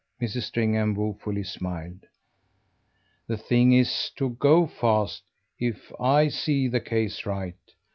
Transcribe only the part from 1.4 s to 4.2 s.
smiled. "The thing IS